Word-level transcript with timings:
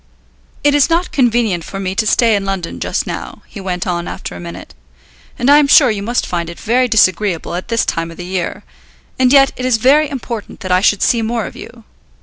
"It 0.63 0.73
is 0.73 0.89
not 0.89 1.11
convenient 1.11 1.63
for 1.63 1.79
me 1.79 1.93
to 1.93 2.07
stay 2.07 2.35
in 2.35 2.43
London 2.43 2.79
just 2.79 3.05
now," 3.05 3.43
he 3.45 3.61
went 3.61 3.85
on 3.85 4.07
after 4.07 4.35
a 4.35 4.39
minute, 4.39 4.73
"and 5.37 5.47
I 5.47 5.59
am 5.59 5.67
sure 5.67 5.91
you 5.91 6.01
must 6.01 6.25
find 6.25 6.49
it 6.49 6.59
very 6.59 6.87
disagreeable 6.87 7.53
at 7.53 7.67
this 7.67 7.85
time 7.85 8.09
of 8.09 8.17
the 8.17 8.25
year; 8.25 8.63
and 9.19 9.31
yet 9.31 9.51
it 9.57 9.63
is 9.63 9.77
very 9.77 10.09
important 10.09 10.61
that 10.61 10.71
I 10.71 10.81
should 10.81 11.03
see 11.03 11.21
more 11.21 11.45
of 11.45 11.55
you. 11.55 11.83